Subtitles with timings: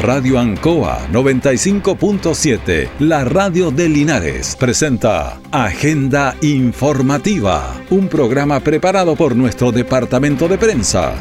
[0.00, 9.72] Radio Ancoa 95.7, la radio de Linares, presenta Agenda Informativa, un programa preparado por nuestro
[9.72, 11.16] departamento de prensa.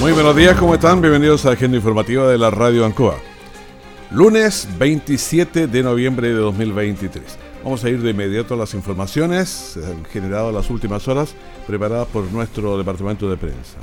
[0.00, 1.02] Muy buenos días, ¿cómo están?
[1.02, 3.37] Bienvenidos a Agenda Informativa de la Radio Ancoa.
[4.10, 7.22] Lunes 27 de noviembre de 2023.
[7.62, 9.78] Vamos a ir de inmediato a las informaciones
[10.10, 11.34] generadas las últimas horas,
[11.66, 13.76] preparadas por nuestro departamento de prensa.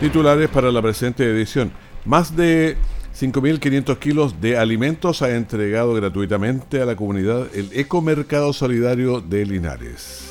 [0.00, 1.72] Titulares para la presente edición.
[2.04, 2.76] Más de
[3.18, 10.27] 5.500 kilos de alimentos ha entregado gratuitamente a la comunidad el Ecomercado Solidario de Linares.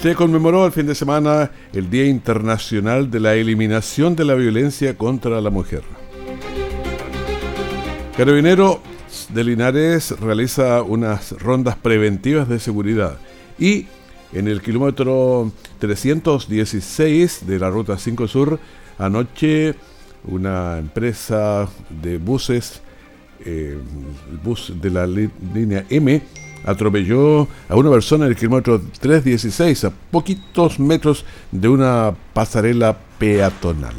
[0.00, 4.96] Se conmemoró el fin de semana el Día Internacional de la Eliminación de la Violencia
[4.96, 5.82] contra la Mujer.
[8.16, 8.80] Carabinero
[9.30, 13.18] de Linares realiza unas rondas preventivas de seguridad
[13.58, 13.86] y
[14.32, 15.50] en el kilómetro
[15.80, 18.60] 316 de la Ruta 5 Sur,
[18.98, 19.74] anoche
[20.24, 21.68] una empresa
[22.02, 22.82] de buses,
[23.44, 23.76] eh,
[24.30, 26.22] el bus de la línea M,
[26.64, 33.94] atropelló a una persona en el kilómetro 316, a poquitos metros de una pasarela peatonal.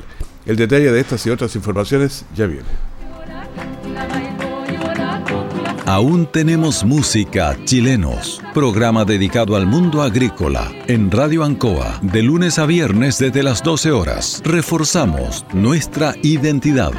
[0.45, 2.89] El detalle de estas y otras informaciones ya viene.
[5.89, 12.67] Aún tenemos música chilenos, programa dedicado al mundo agrícola en Radio Ancoa, de lunes a
[12.67, 14.39] viernes desde las 12 horas.
[14.45, 16.91] Reforzamos nuestra identidad.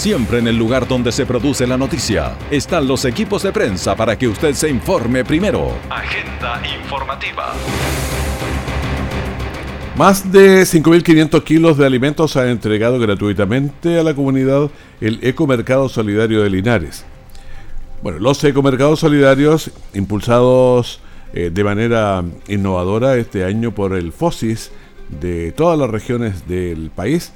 [0.00, 4.16] Siempre en el lugar donde se produce la noticia están los equipos de prensa para
[4.16, 5.74] que usted se informe primero.
[5.90, 7.52] Agenda informativa.
[9.98, 14.70] Más de 5.500 kilos de alimentos ha entregado gratuitamente a la comunidad
[15.02, 17.04] el Ecomercado Solidario de Linares.
[18.02, 21.00] Bueno, los ecomercados solidarios, impulsados
[21.34, 24.70] eh, de manera innovadora este año por el FOSIS
[25.20, 27.34] de todas las regiones del país,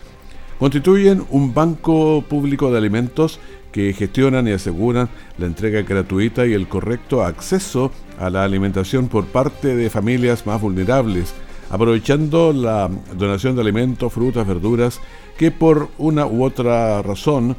[0.64, 3.38] constituyen un banco público de alimentos
[3.70, 9.26] que gestionan y aseguran la entrega gratuita y el correcto acceso a la alimentación por
[9.26, 11.34] parte de familias más vulnerables,
[11.68, 15.02] aprovechando la donación de alimentos, frutas, verduras
[15.36, 17.58] que por una u otra razón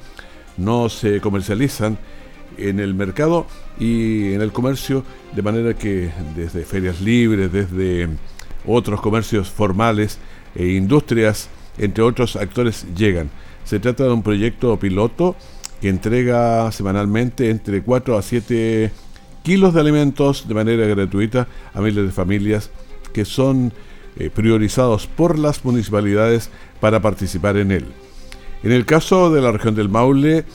[0.57, 1.99] no se comercializan
[2.57, 3.45] en el mercado
[3.77, 5.03] y en el comercio,
[5.35, 8.09] de manera que desde ferias libres, desde
[8.65, 10.17] otros comercios formales
[10.55, 13.29] e industrias entre otros actores, llegan.
[13.63, 15.35] Se trata de un proyecto piloto
[15.81, 18.91] que entrega semanalmente entre 4 a 7
[19.43, 22.71] kilos de alimentos de manera gratuita a miles de familias
[23.13, 23.73] que son
[24.17, 26.49] eh, priorizados por las municipalidades
[26.79, 27.85] para participar en él.
[28.63, 30.45] En el caso de la región del Maule,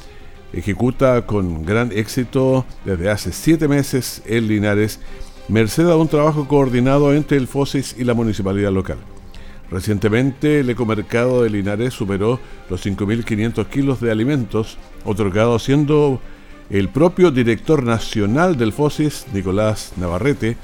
[0.53, 4.99] ejecuta con gran éxito desde hace siete meses en Linares,
[5.49, 8.99] merced a un trabajo coordinado entre el FOSIS y la municipalidad local.
[9.71, 16.21] Recientemente, el ecomercado de Linares superó los 5.500 kilos de alimentos otorgados, siendo
[16.71, 20.57] el propio director nacional del FOSIS, Nicolás Navarrete,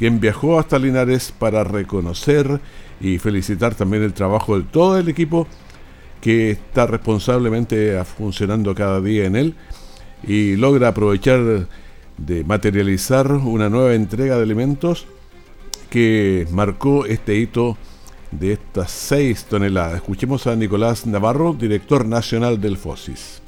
[0.00, 2.60] quien viajó hasta Linares para reconocer
[3.00, 5.46] y felicitar también el trabajo de todo el equipo
[6.20, 9.54] que está responsablemente funcionando cada día en él
[10.22, 11.68] y logra aprovechar
[12.18, 15.06] de materializar una nueva entrega de alimentos
[15.88, 17.78] que marcó este hito
[18.30, 19.96] de estas 6 toneladas.
[19.96, 23.42] Escuchemos a Nicolás Navarro, director nacional del FOSIS.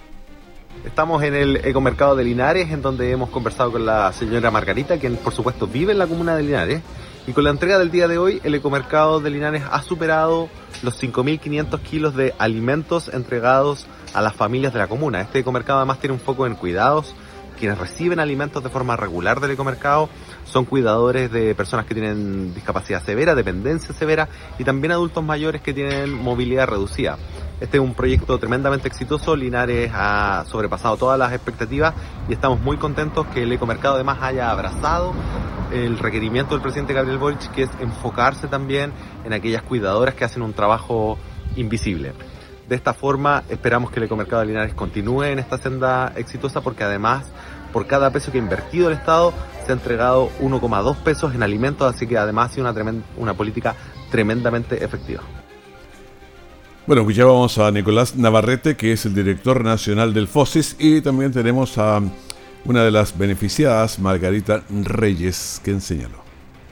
[0.84, 5.16] Estamos en el ecomercado de Linares, en donde hemos conversado con la señora Margarita, quien
[5.16, 6.82] por supuesto vive en la comuna de Linares.
[7.24, 10.48] Y con la entrega del día de hoy, el ecomercado de Linares ha superado
[10.82, 15.20] los 5.500 kilos de alimentos entregados a las familias de la comuna.
[15.20, 17.14] Este ecomercado además tiene un foco en cuidados.
[17.58, 20.08] Quienes reciben alimentos de forma regular del ecomercado
[20.44, 24.28] son cuidadores de personas que tienen discapacidad severa, dependencia severa
[24.58, 27.18] y también adultos mayores que tienen movilidad reducida.
[27.60, 31.94] Este es un proyecto tremendamente exitoso, Linares ha sobrepasado todas las expectativas
[32.28, 35.12] y estamos muy contentos que el ecomercado además haya abrazado
[35.72, 38.92] el requerimiento del presidente Gabriel Boric, que es enfocarse también
[39.24, 41.18] en aquellas cuidadoras que hacen un trabajo
[41.56, 42.12] invisible.
[42.72, 46.82] De esta forma esperamos que el ecomercado de Linares continúe en esta senda exitosa porque
[46.82, 47.26] además
[47.70, 49.34] por cada peso que ha invertido el Estado
[49.66, 53.74] se ha entregado 1,2 pesos en alimentos, así que además ha sido una, una política
[54.10, 55.20] tremendamente efectiva.
[56.86, 61.02] Bueno, pues ya vamos a Nicolás Navarrete, que es el director nacional del FOSIS, y
[61.02, 62.00] también tenemos a
[62.64, 66.22] una de las beneficiadas, Margarita Reyes, que enseñaló.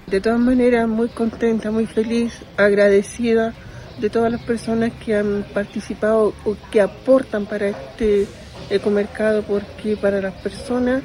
[0.06, 3.52] De todas maneras, muy contenta, muy feliz, agradecida
[4.00, 8.26] de todas las personas que han participado o que aportan para este
[8.70, 11.02] ecomercado porque para las personas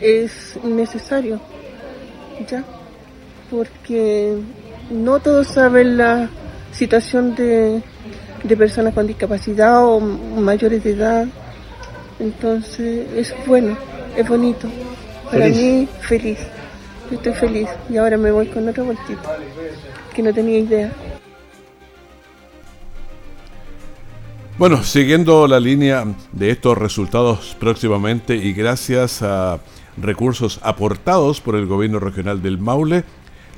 [0.00, 1.40] es necesario,
[2.48, 2.64] ¿ya?
[3.50, 4.36] Porque
[4.90, 6.28] no todos saben la
[6.72, 7.82] situación de,
[8.44, 11.26] de personas con discapacidad o mayores de edad,
[12.20, 13.76] entonces es bueno,
[14.16, 14.68] es bonito.
[15.30, 16.38] Para mí, feliz.
[17.10, 19.28] estoy feliz y ahora me voy con otro vueltito
[20.14, 20.92] que no tenía idea.
[24.58, 29.60] Bueno, siguiendo la línea de estos resultados próximamente y gracias a
[29.96, 33.04] recursos aportados por el gobierno regional del Maule,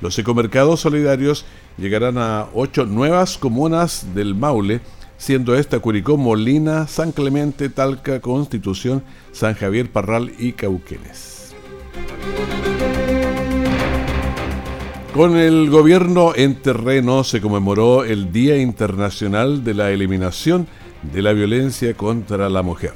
[0.03, 1.47] los ecomercados solidarios
[1.79, 4.83] llegarán a ocho nuevas comunas del Maule,
[5.17, 11.55] siendo esta Curicó, Molina, San Clemente, Talca, Constitución, San Javier, Parral y Cauquenes.
[15.15, 20.69] Con el gobierno en terreno se conmemoró el Día Internacional de la Eliminación
[21.03, 22.93] de la violencia contra la mujer.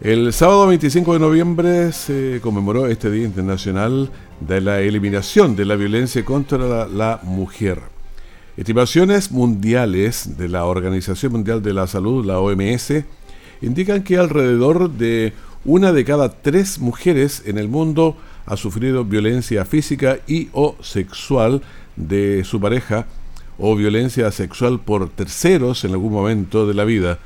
[0.00, 4.10] El sábado 25 de noviembre se conmemoró este Día Internacional
[4.40, 7.82] de la Eliminación de la Violencia contra la, Mujer.
[8.56, 13.04] Estimaciones mundiales de la Organización Mundial de la Salud, la OMS,
[13.60, 15.34] indican que alrededor de
[15.66, 18.16] una de cada tres mujeres en el mundo
[18.46, 21.60] ha sufrido violencia física y o sexual
[21.96, 23.06] de su pareja
[23.60, 27.18] o violencia sexual por terceros en algún momento de la vida.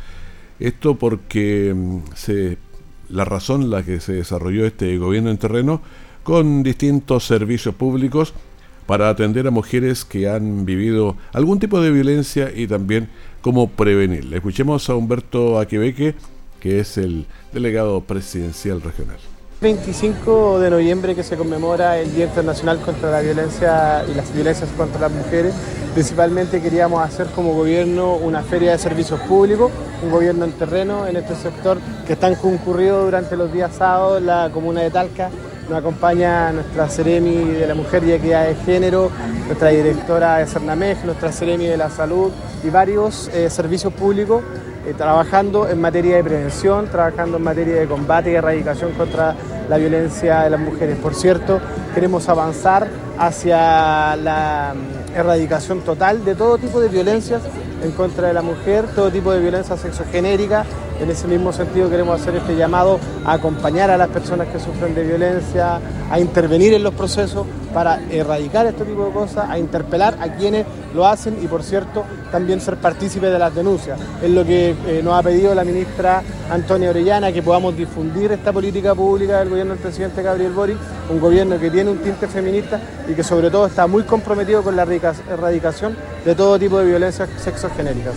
[0.60, 2.58] Esto porque mm, se,
[3.08, 5.80] la razón la que se desarrolló este gobierno en terreno
[6.22, 8.34] con distintos servicios públicos
[8.86, 13.08] para atender a mujeres que han vivido algún tipo de violencia y también
[13.40, 14.36] cómo prevenirla.
[14.36, 16.14] Escuchemos a Humberto Aquebeque,
[16.60, 19.18] que es el delegado presidencial regional.
[19.64, 24.68] 25 de noviembre que se conmemora el Día Internacional contra la Violencia y las Violencias
[24.76, 25.54] contra las Mujeres.
[25.94, 29.72] Principalmente queríamos hacer como gobierno una feria de servicios públicos,
[30.02, 34.26] un gobierno en terreno en este sector que están concurridos durante los días sábados en
[34.26, 35.30] la comuna de Talca.
[35.70, 39.10] Nos acompaña nuestra Ceremi de la Mujer y Equidad de Género,
[39.46, 42.30] nuestra directora de Cernamej, nuestra Ceremi de la Salud
[42.62, 44.42] y varios eh, servicios públicos
[44.86, 49.34] eh, trabajando en materia de prevención, trabajando en materia de combate y erradicación contra
[49.68, 50.98] la violencia de las mujeres.
[50.98, 51.60] Por cierto,
[51.94, 52.88] queremos avanzar
[53.18, 57.42] hacia la mm, erradicación total de todo tipo de violencias
[57.82, 60.64] en contra de la mujer, todo tipo de violencia sexogenérica.
[61.04, 64.94] En ese mismo sentido queremos hacer este llamado a acompañar a las personas que sufren
[64.94, 65.78] de violencia,
[66.10, 70.64] a intervenir en los procesos para erradicar este tipo de cosas, a interpelar a quienes
[70.94, 73.98] lo hacen y, por cierto, también ser partícipes de las denuncias.
[74.22, 78.50] Es lo que eh, nos ha pedido la ministra Antonia Orellana, que podamos difundir esta
[78.50, 80.78] política pública del gobierno del presidente Gabriel Boric,
[81.10, 84.74] un gobierno que tiene un tinte feminista y que sobre todo está muy comprometido con
[84.74, 88.14] la erradicación de todo tipo de violencias sexogenéricas.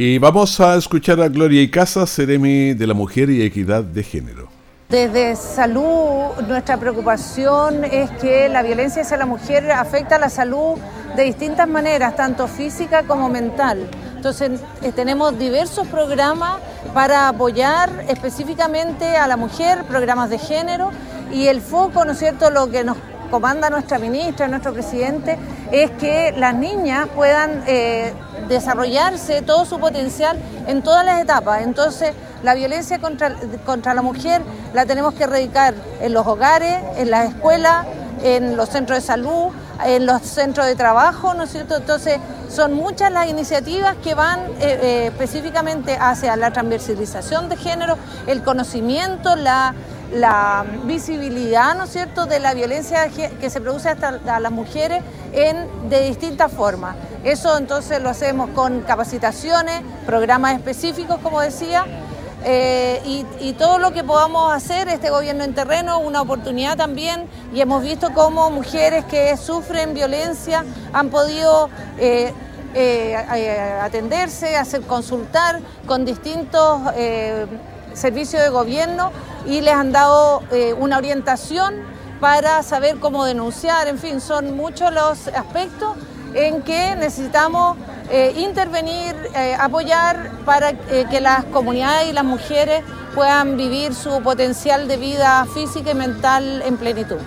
[0.00, 4.46] Y vamos a escuchar a Gloria Icaza, Seremi de la Mujer y Equidad de Género.
[4.88, 10.78] Desde salud, nuestra preocupación es que la violencia hacia la mujer afecta a la salud
[11.16, 13.90] de distintas maneras, tanto física como mental.
[14.14, 16.60] Entonces, eh, tenemos diversos programas
[16.94, 20.92] para apoyar específicamente a la mujer, programas de género,
[21.32, 22.98] y el foco, ¿no es cierto?, lo que nos
[23.30, 25.38] comanda nuestra ministra, nuestro presidente,
[25.70, 28.12] es que las niñas puedan eh,
[28.48, 31.62] desarrollarse todo su potencial en todas las etapas.
[31.62, 34.42] Entonces, la violencia contra, contra la mujer
[34.72, 37.86] la tenemos que erradicar en los hogares, en las escuelas,
[38.22, 39.48] en los centros de salud,
[39.84, 41.76] en los centros de trabajo, ¿no es cierto?
[41.76, 42.18] Entonces,
[42.48, 48.42] son muchas las iniciativas que van eh, eh, específicamente hacia la transversalización de género, el
[48.42, 49.74] conocimiento, la,
[50.12, 55.88] la visibilidad, ¿no cierto?, de la violencia que se produce hasta a las mujeres en,
[55.90, 56.96] de distintas formas.
[57.24, 61.84] Eso entonces lo hacemos con capacitaciones, programas específicos, como decía,
[62.44, 67.60] eh, y, todo lo que podamos hacer, este gobierno en terreno, una oportunidad también, y
[67.60, 72.32] hemos visto cómo mujeres que sufren violencia han podido eh,
[72.74, 76.80] eh, atenderse, hacer consultar con distintos
[77.94, 79.10] servicios de gobierno
[79.48, 80.42] y les han dado
[80.78, 81.74] una orientación
[82.20, 85.96] para saber cómo denunciar, en fin, son muchos los aspectos
[86.34, 87.76] en que necesitamos
[88.10, 92.82] eh, intervenir, eh, apoyar para eh, que las comunidades y las mujeres
[93.14, 97.18] puedan vivir su potencial de vida física y mental en plenitud.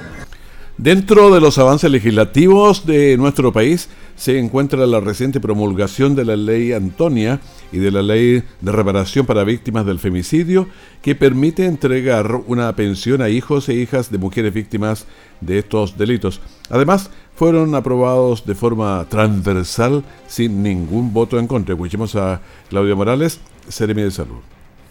[0.81, 6.35] Dentro de los avances legislativos de nuestro país se encuentra la reciente promulgación de la
[6.35, 7.39] ley Antonia
[7.71, 10.67] y de la ley de reparación para víctimas del femicidio
[11.03, 15.05] que permite entregar una pensión a hijos e hijas de mujeres víctimas
[15.39, 16.41] de estos delitos.
[16.71, 21.75] Además, fueron aprobados de forma transversal sin ningún voto en contra.
[21.75, 24.39] Escuchemos a Claudia Morales, Seremi de Salud.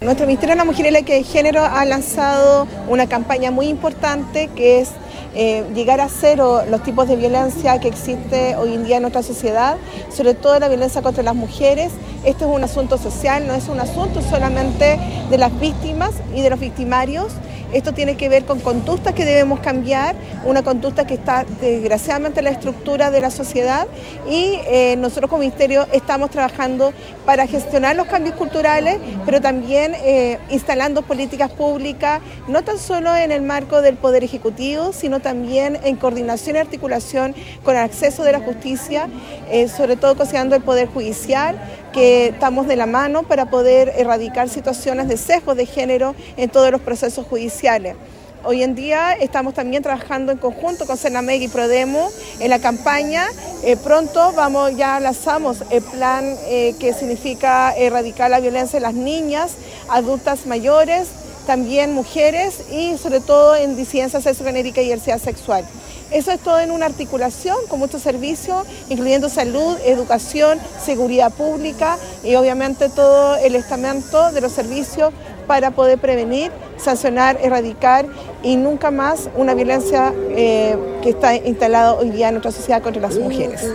[0.02, 4.48] Nuestro Ministerio de la Mujer y la de Género ha lanzado una campaña muy importante
[4.56, 4.92] que es
[5.34, 9.22] eh, llegar a cero los tipos de violencia que existe hoy en día en nuestra
[9.22, 9.76] sociedad,
[10.10, 11.92] sobre todo la violencia contra las mujeres.
[12.24, 16.48] Este es un asunto social, no es un asunto solamente de las víctimas y de
[16.48, 17.34] los victimarios,
[17.72, 22.44] esto tiene que ver con conductas que debemos cambiar, una conducta que está desgraciadamente en
[22.44, 23.86] la estructura de la sociedad
[24.28, 26.92] y eh, nosotros como Ministerio estamos trabajando
[27.24, 33.32] para gestionar los cambios culturales, pero también eh, instalando políticas públicas, no tan solo en
[33.32, 37.34] el marco del Poder Ejecutivo, sino también en coordinación y articulación
[37.64, 39.08] con el acceso de la justicia,
[39.50, 41.60] eh, sobre todo considerando el Poder Judicial,
[41.92, 46.70] que estamos de la mano para poder erradicar situaciones de sesgo de género en todos
[46.70, 47.96] los procesos judiciales.
[48.42, 53.26] Hoy en día estamos también trabajando en conjunto con Senameg y Prodemo en la campaña.
[53.62, 58.94] Eh, pronto vamos, ya lanzamos el plan eh, que significa erradicar la violencia en las
[58.94, 59.52] niñas,
[59.90, 61.08] adultas mayores,
[61.46, 65.66] también mujeres y sobre todo en disidencia sexogenérica y diversidad sexual.
[66.10, 72.34] Eso es todo en una articulación con muchos servicios, incluyendo salud, educación, seguridad pública y
[72.34, 75.12] obviamente todo el estamento de los servicios
[75.46, 78.06] para poder prevenir, sancionar, erradicar
[78.42, 83.02] y nunca más una violencia eh, que está instalada hoy día en nuestra sociedad contra
[83.02, 83.68] las mujeres.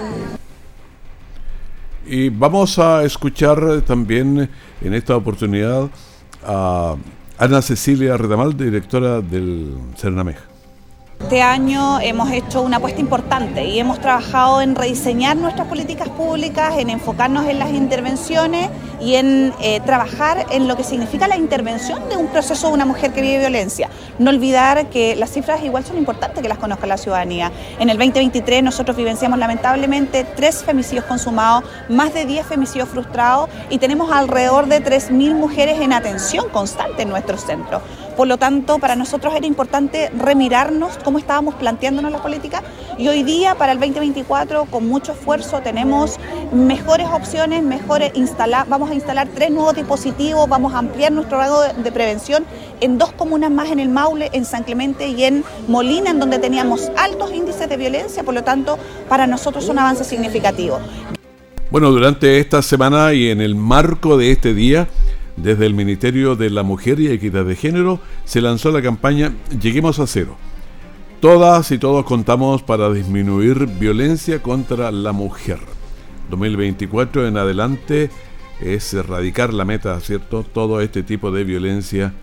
[2.06, 4.50] Y vamos a escuchar también
[4.82, 5.89] en esta oportunidad
[6.46, 6.96] a
[7.38, 10.54] Ana Cecilia Redamal, directora del Cernameja.
[11.19, 16.77] Este año hemos hecho una apuesta importante y hemos trabajado en rediseñar nuestras políticas públicas,
[16.77, 18.69] en enfocarnos en las intervenciones
[19.01, 22.86] y en eh, trabajar en lo que significa la intervención de un proceso de una
[22.86, 23.89] mujer que vive violencia.
[24.19, 27.51] No olvidar que las cifras igual son importantes que las conozca la ciudadanía.
[27.79, 33.79] En el 2023 nosotros vivenciamos lamentablemente tres femicidios consumados, más de 10 femicidios frustrados y
[33.79, 37.81] tenemos alrededor de 3.000 mujeres en atención constante en nuestro centro.
[38.15, 42.63] Por lo tanto, para nosotros era importante remirarnos cómo estábamos planteándonos la política
[42.98, 46.17] y hoy día, para el 2024, con mucho esfuerzo, tenemos
[46.53, 51.62] mejores opciones, mejores instalar, vamos a instalar tres nuevos dispositivos, vamos a ampliar nuestro grado
[51.74, 52.45] de prevención
[52.79, 56.39] en dos comunas más en el Maule, en San Clemente y en Molina, en donde
[56.39, 58.79] teníamos altos índices de violencia, por lo tanto,
[59.10, 60.79] para nosotros es un avance significativo.
[61.69, 64.88] Bueno, durante esta semana y en el marco de este día,
[65.38, 70.00] desde el Ministerio de la Mujer y Equidad de Género se lanzó la campaña Lleguemos
[70.00, 70.38] a cero.
[71.20, 75.60] Todas y todos contamos para disminuir violencia contra la mujer.
[76.30, 78.10] 2024 en adelante
[78.62, 80.44] es erradicar la meta, ¿cierto?
[80.44, 82.13] Todo este tipo de violencia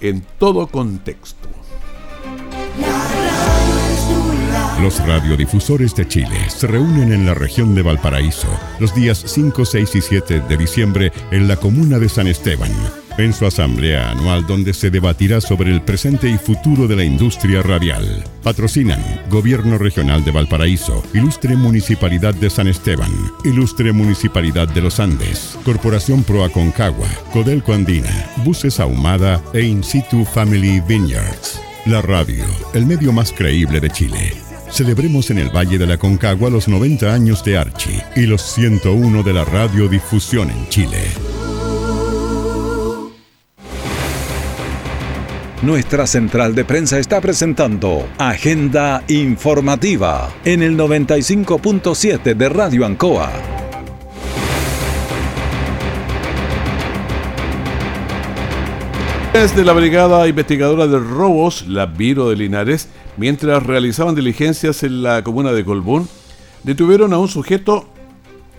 [0.00, 1.48] en todo contexto.
[4.82, 8.48] Los radiodifusores de Chile se reúnen en la región de Valparaíso
[8.80, 12.72] los días 5, 6 y 7 de diciembre en la comuna de San Esteban,
[13.16, 17.62] en su asamblea anual donde se debatirá sobre el presente y futuro de la industria
[17.62, 18.24] radial.
[18.42, 23.12] Patrocinan Gobierno Regional de Valparaíso, Ilustre Municipalidad de San Esteban,
[23.44, 30.24] Ilustre Municipalidad de los Andes, Corporación Pro Aconcagua, Codelco Andina, Buses Ahumada e In Situ
[30.24, 31.60] Family Vineyards.
[31.86, 34.51] La radio, el medio más creíble de Chile.
[34.72, 39.22] Celebremos en el Valle de la Concagua los 90 años de Archie y los 101
[39.22, 40.98] de la radiodifusión en Chile.
[45.60, 53.61] Nuestra central de prensa está presentando Agenda Informativa en el 95.7 de Radio Ancoa.
[59.32, 65.24] Desde la Brigada Investigadora de Robos, la Viro de Linares, mientras realizaban diligencias en la
[65.24, 66.06] comuna de Colbún,
[66.64, 67.86] detuvieron a un sujeto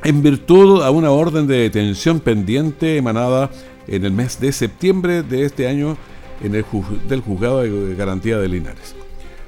[0.04, 3.52] en virtud a una orden de detención pendiente emanada
[3.88, 5.96] en el mes de septiembre de este año
[6.42, 6.66] en el
[7.08, 8.96] del juzgado de garantía de Linares.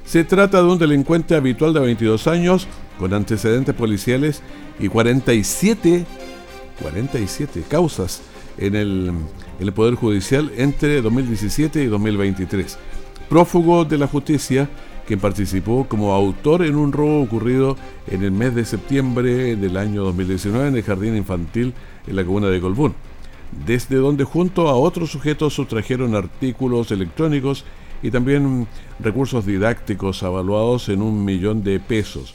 [0.04, 2.68] Se trata de un delincuente habitual de 22 años
[3.00, 4.42] con antecedentes policiales
[4.78, 6.06] y 47,
[6.80, 8.22] 47 causas
[8.58, 9.12] en el,
[9.58, 12.78] en el Poder Judicial entre 2017 y 2023.
[13.28, 14.68] Prófugo de la justicia
[15.06, 17.76] quien participó como autor en un robo ocurrido
[18.08, 21.72] en el mes de septiembre del año 2019 en el jardín infantil
[22.06, 22.94] en la comuna de Colbún,
[23.64, 27.64] desde donde junto a otros sujetos sustrajeron artículos electrónicos
[28.02, 28.66] y también
[28.98, 32.34] recursos didácticos avaluados en un millón de pesos.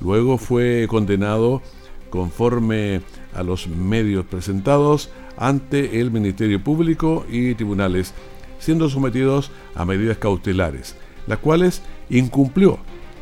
[0.00, 1.62] Luego fue condenado
[2.10, 3.02] conforme
[3.34, 8.14] a los medios presentados ante el Ministerio Público y tribunales,
[8.58, 12.78] siendo sometidos a medidas cautelares, las cuales incumplió,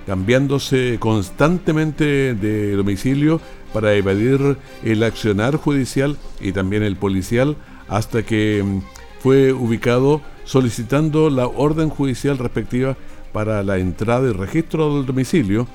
[0.06, 3.40] cambiándose constantemente de domicilio
[3.72, 7.56] para evadir el accionar judicial y también el policial
[7.88, 8.78] hasta que mm,
[9.20, 12.96] fue ubicado solicitando la orden judicial respectiva
[13.32, 15.66] para la entrada y registro del domicilio,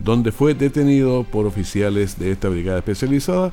[0.00, 3.52] donde fue detenido por oficiales de esta brigada especializada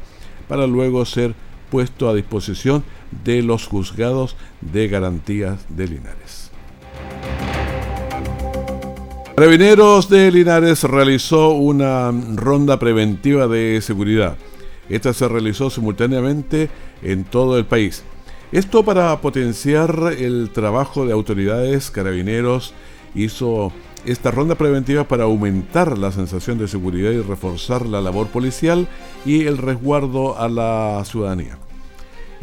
[0.50, 1.34] para luego ser
[1.74, 2.84] puesto a disposición
[3.26, 6.52] de los juzgados de garantías de Linares.
[9.36, 14.38] Carabineros de Linares realizó una ronda preventiva de seguridad.
[14.88, 16.70] Esta se realizó simultáneamente
[17.02, 18.04] en todo el país.
[18.52, 22.76] Esto para potenciar el trabajo de autoridades, carabineros,
[23.16, 23.72] hizo
[24.06, 28.88] esta ronda preventiva para aumentar la sensación de seguridad y reforzar la labor policial
[29.26, 31.58] y el resguardo a la ciudadanía.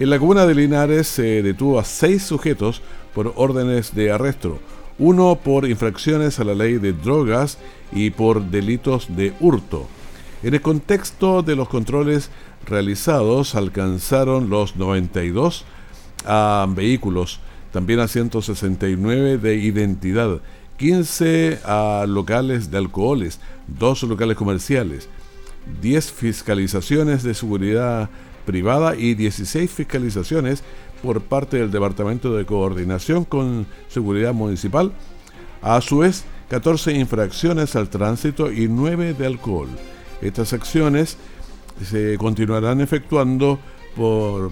[0.01, 2.81] En la comuna de Linares se detuvo a seis sujetos
[3.15, 4.59] por órdenes de arresto,
[4.99, 7.59] uno por infracciones a la ley de drogas
[7.93, 9.87] y por delitos de hurto.
[10.43, 12.31] En el contexto de los controles
[12.65, 15.67] realizados alcanzaron los 92
[16.25, 17.41] a vehículos,
[17.71, 20.41] también a 169 de identidad,
[20.79, 23.39] 15 a locales de alcoholes,
[23.79, 25.11] 2 locales comerciales,
[25.83, 28.09] 10 fiscalizaciones de seguridad
[28.45, 30.63] privada y 16 fiscalizaciones
[31.03, 34.93] por parte del Departamento de Coordinación con Seguridad Municipal.
[35.63, 39.69] A su vez, 14 infracciones al tránsito y 9 de alcohol.
[40.21, 41.17] Estas acciones
[41.85, 43.59] se continuarán efectuando
[43.97, 44.51] por,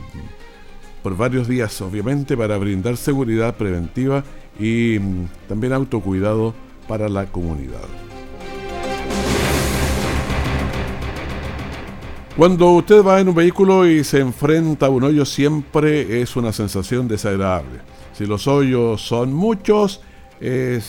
[1.02, 4.24] por varios días, obviamente, para brindar seguridad preventiva
[4.58, 6.54] y mm, también autocuidado
[6.86, 8.07] para la comunidad.
[12.38, 16.52] Cuando usted va en un vehículo y se enfrenta a un hoyo siempre es una
[16.52, 17.80] sensación desagradable.
[18.12, 20.00] Si los hoyos son muchos,
[20.38, 20.88] es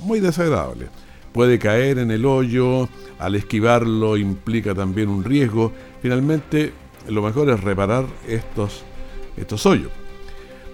[0.00, 0.88] muy desagradable.
[1.32, 2.86] Puede caer en el hoyo,
[3.18, 5.72] al esquivarlo implica también un riesgo.
[6.02, 6.74] Finalmente,
[7.08, 8.82] lo mejor es reparar estos,
[9.38, 9.90] estos hoyos.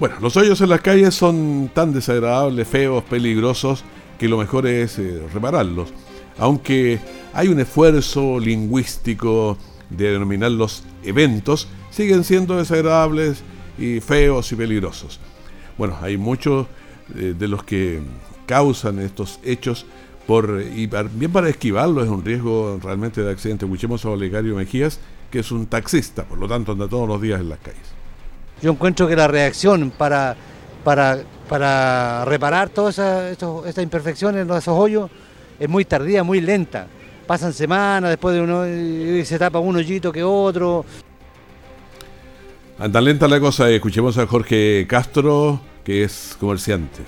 [0.00, 3.84] Bueno, los hoyos en las calles son tan desagradables, feos, peligrosos,
[4.18, 5.90] que lo mejor es eh, repararlos.
[6.36, 6.98] Aunque
[7.32, 9.56] hay un esfuerzo lingüístico,
[9.90, 13.42] de denominar los eventos, siguen siendo desagradables
[13.78, 15.20] y feos y peligrosos.
[15.78, 16.66] Bueno, hay muchos
[17.14, 18.00] eh, de los que
[18.46, 19.86] causan estos hechos
[20.26, 23.64] por, y bien para esquivarlo es un riesgo realmente de accidente.
[23.64, 24.98] Escuchemos a Olegario Mejías,
[25.30, 27.94] que es un taxista, por lo tanto anda todos los días en las calles.
[28.60, 30.34] Yo encuentro que la reacción para,
[30.82, 31.18] para,
[31.48, 35.10] para reparar todas estas imperfecciones, esos hoyos,
[35.60, 36.88] es muy tardía, muy lenta
[37.26, 40.84] pasan semanas después de uno y se tapa un hoyito que otro.
[42.78, 47.02] Anda lenta la cosa, escuchemos a Jorge Castro, que es comerciante.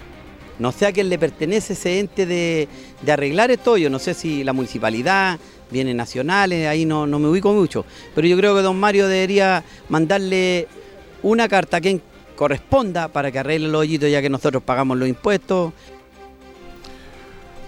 [0.59, 2.69] No sé a quién le pertenece ese ente de,
[3.07, 5.39] arreglar esto, yo no sé si la municipalidad,
[5.71, 9.63] bienes nacionales, ahí no, no me ubico mucho, pero yo creo que don Mario debería
[9.89, 10.67] mandarle
[11.23, 12.03] una carta a quien
[12.35, 15.73] corresponda para que arregle los hoyitos ya que nosotros pagamos los impuestos.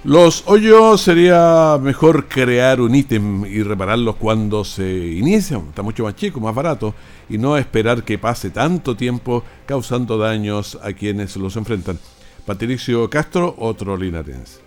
[0.02, 6.16] Los hoyos sería mejor crear un ítem y repararlos cuando se inician, está mucho más
[6.16, 6.94] chico, más barato,
[7.28, 11.98] y no esperar que pase tanto tiempo causando daños a quienes los enfrentan.
[12.46, 14.60] Patricio Castro, otro linarense.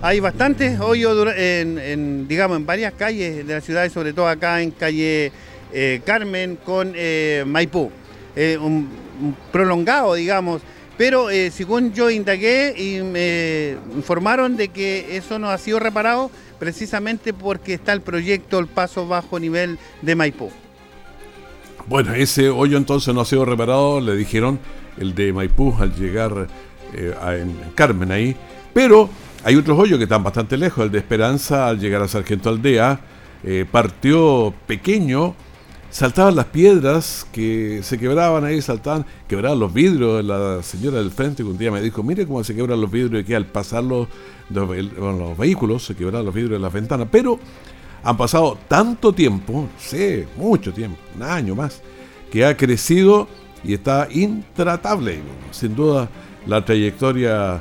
[0.00, 4.70] Hay bastantes hoyos en, digamos, en varias calles de la ciudad sobre todo acá en
[4.70, 5.30] calle
[5.70, 7.90] eh, Carmen con eh, Maipú.
[8.34, 8.88] Eh, un
[9.52, 10.62] prolongado, digamos,
[10.98, 16.30] pero eh, según yo indagué y me informaron de que eso no ha sido reparado
[16.58, 20.50] precisamente porque está el proyecto El Paso Bajo Nivel de Maipú.
[21.86, 24.58] Bueno, ese hoyo entonces no ha sido reparado, le dijeron
[24.98, 26.48] el de Maipú al llegar
[26.92, 28.36] eh, en Carmen ahí.
[28.74, 29.08] Pero
[29.44, 30.84] hay otros hoyos que están bastante lejos.
[30.84, 33.00] El de Esperanza al llegar a Sargento Aldea
[33.44, 35.36] eh, partió pequeño
[35.90, 40.24] saltaban las piedras que se quebraban ahí, saltaban, quebraban los vidrios.
[40.24, 43.22] La señora del frente que un día me dijo, mire cómo se quebran los vidrios
[43.22, 44.08] aquí al pasar los,
[44.50, 47.08] los, vehículos, se quebraban los vidrios de las ventanas.
[47.10, 47.38] Pero
[48.02, 51.82] han pasado tanto tiempo, sé, mucho tiempo, un año más,
[52.30, 53.28] que ha crecido
[53.64, 55.20] y está intratable.
[55.50, 56.08] Sin duda,
[56.46, 57.60] la trayectoria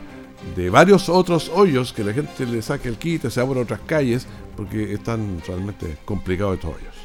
[0.55, 4.27] de varios otros hoyos que la gente le saque el quite, se abren otras calles,
[4.55, 6.96] porque están realmente complicados estos hoyos.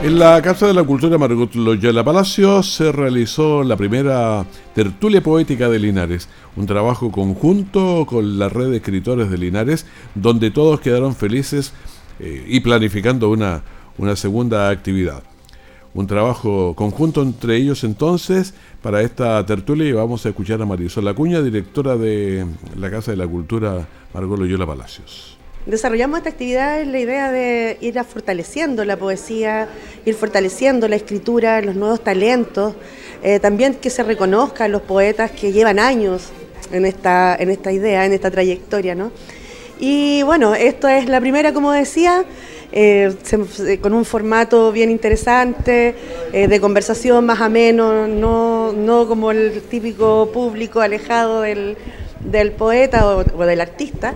[0.00, 5.68] En la Casa de la Cultura Margot Loyola Palacio se realizó la primera tertulia poética
[5.68, 11.16] de Linares, un trabajo conjunto con la red de escritores de Linares, donde todos quedaron
[11.16, 11.72] felices
[12.20, 13.62] eh, y planificando una,
[13.98, 15.24] una segunda actividad.
[15.94, 21.08] Un trabajo conjunto entre ellos entonces para esta tertulia y vamos a escuchar a Marisol
[21.08, 25.37] Acuña, directora de la Casa de la Cultura Margot Loyola Palacios.
[25.66, 29.68] Desarrollamos esta actividad en la idea de ir fortaleciendo la poesía,
[30.06, 32.74] ir fortaleciendo la escritura, los nuevos talentos,
[33.22, 36.30] eh, también que se reconozcan los poetas que llevan años
[36.72, 38.94] en esta, en esta idea, en esta trayectoria.
[38.94, 39.12] ¿no?
[39.78, 42.24] Y bueno, esto es la primera, como decía,
[42.72, 43.14] eh,
[43.80, 45.94] con un formato bien interesante,
[46.32, 51.76] eh, de conversación más ameno, no, no como el típico público alejado del,
[52.56, 54.14] poeta o del artista.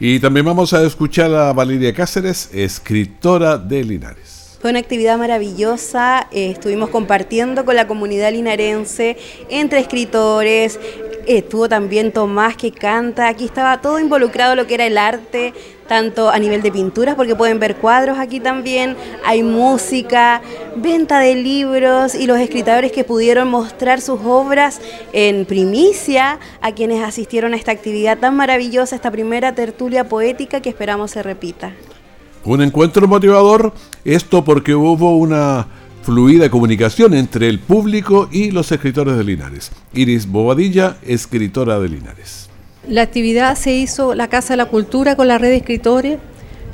[0.00, 4.33] Y también vamos a escuchar a Valeria Cáceres, escritora de Linares.
[4.64, 9.18] Fue una actividad maravillosa, eh, estuvimos compartiendo con la comunidad linarense,
[9.50, 10.80] entre escritores,
[11.26, 15.52] estuvo también Tomás que canta, aquí estaba todo involucrado lo que era el arte,
[15.86, 20.40] tanto a nivel de pinturas, porque pueden ver cuadros aquí también, hay música,
[20.76, 24.80] venta de libros y los escritores que pudieron mostrar sus obras
[25.12, 30.70] en primicia a quienes asistieron a esta actividad tan maravillosa, esta primera tertulia poética que
[30.70, 31.74] esperamos se repita.
[32.44, 33.72] Un encuentro motivador,
[34.04, 35.66] esto porque hubo una
[36.02, 39.72] fluida comunicación entre el público y los escritores de Linares.
[39.94, 42.50] Iris Bobadilla, escritora de Linares.
[42.86, 46.18] La actividad se hizo la Casa de la Cultura con la red de escritores.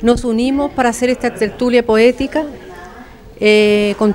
[0.01, 2.43] Nos unimos para hacer esta tertulia poética
[3.39, 4.13] eh, con,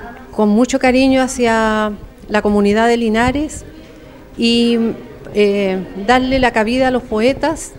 [0.50, 1.92] mucho cariño hacia
[2.28, 3.64] la comunidad de Linares
[4.36, 4.76] y
[5.32, 7.72] eh, darle la cabida a los poetas,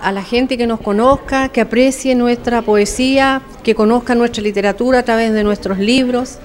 [0.00, 5.02] a la gente que nos conozca, que aprecie nuestra poesía, que conozca nuestra literatura a
[5.02, 6.38] través de nuestros libros.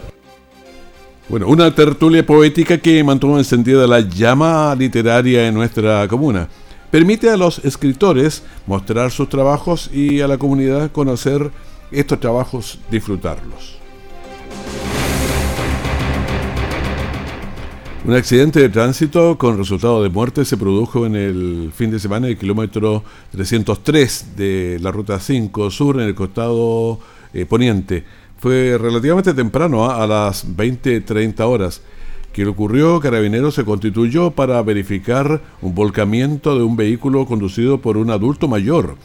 [1.30, 6.48] Bueno, una tertulia poética que mantuvo encendida la llama literaria en nuestra comuna.
[6.92, 11.50] Permite a los escritores mostrar sus trabajos y a la comunidad conocer
[11.92, 13.83] estos trabajos, disfrutarlos.
[18.06, 22.28] Un accidente de tránsito con resultado de muerte se produjo en el fin de semana
[22.28, 27.00] en el kilómetro 303 de la ruta 5 sur en el costado
[27.34, 28.04] eh, poniente
[28.44, 30.04] fue relativamente temprano, ¿ah?
[30.04, 31.82] a las 20.30 horas,
[32.34, 33.00] que ocurrió.
[33.00, 38.98] Carabineros se constituyó para verificar un volcamiento de un vehículo conducido por un adulto mayor,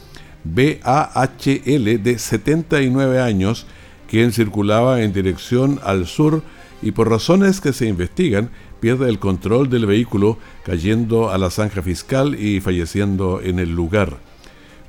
[0.43, 3.65] BAHL, de 79 años,
[4.09, 6.43] quien circulaba en dirección al sur
[6.81, 11.81] y por razones que se investigan, pierde el control del vehículo, cayendo a la zanja
[11.81, 14.17] fiscal y falleciendo en el lugar.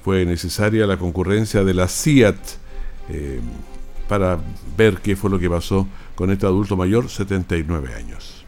[0.05, 2.39] Fue necesaria la concurrencia de la CIAT.
[3.09, 3.41] Eh,
[4.11, 4.41] para
[4.77, 8.45] ver qué fue lo que pasó con este adulto mayor, 79 años.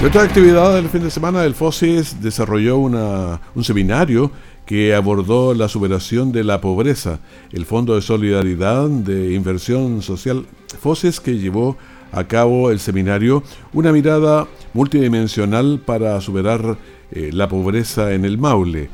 [0.00, 4.30] De otra actividad del fin de semana, el FOSIS desarrolló una, un seminario
[4.64, 7.20] que abordó la superación de la pobreza,
[7.52, 11.76] el Fondo de Solidaridad de Inversión Social FOSIS que llevó
[12.12, 16.76] a cabo el seminario Una mirada multidimensional para superar
[17.10, 18.88] eh, la pobreza en el Maule.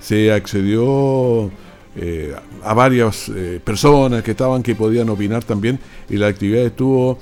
[0.00, 1.50] Se accedió
[1.96, 5.78] eh, a varias eh, personas que estaban que podían opinar también
[6.10, 7.18] y la actividad estuvo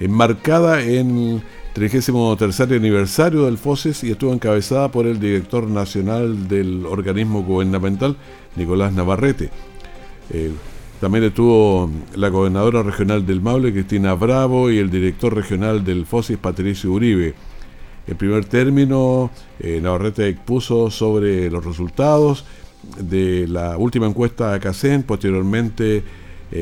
[0.00, 1.42] enmarcada en el
[1.74, 8.16] 33 aniversario del FOSES y estuvo encabezada por el director nacional del organismo gubernamental,
[8.56, 9.50] Nicolás Navarrete.
[10.94, 16.06] Eh, también estuvo la gobernadora regional del Maule, Cristina Bravo, y el director regional del
[16.06, 17.34] FOSIS, Patricio Uribe.
[18.06, 19.30] En primer término,
[19.80, 22.44] Navarrete expuso sobre los resultados,
[22.98, 26.02] de la última encuesta a CACEN, posteriormente eh,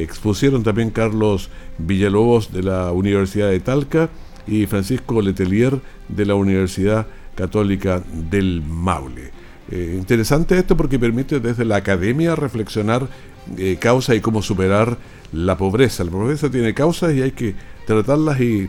[0.02, 4.08] expusieron también Carlos Villalobos de la Universidad de Talca
[4.46, 9.41] y Francisco Letelier de la Universidad Católica del Maule.
[9.74, 13.08] Eh, interesante esto porque permite desde la academia reflexionar
[13.56, 14.98] eh, causa y cómo superar
[15.32, 16.04] la pobreza.
[16.04, 17.54] La pobreza tiene causas y hay que
[17.86, 18.68] tratarlas y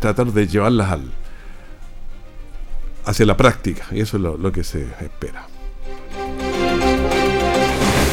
[0.00, 1.12] tratar de llevarlas al,
[3.04, 3.84] hacia la práctica.
[3.92, 5.46] Y eso es lo que se espera.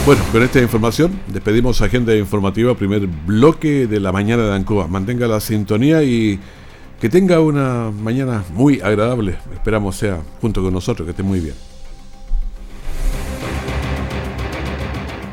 [0.05, 4.87] Bueno, con esta información despedimos Agenda Informativa, primer bloque de la mañana de Ancoa.
[4.87, 6.41] Mantenga la sintonía y
[6.99, 9.37] que tenga una mañana muy agradable.
[9.53, 11.68] Esperamos sea junto con nosotros, que esté muy bien.